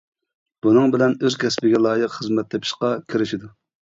[0.65, 3.53] بۇنىڭ بىلەن ئۆز كەسپىگە لايىق خىزمەت تېپىشقا كىرىشىدۇ.